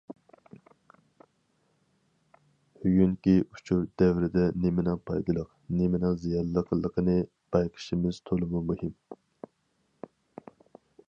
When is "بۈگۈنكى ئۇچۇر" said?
2.85-3.83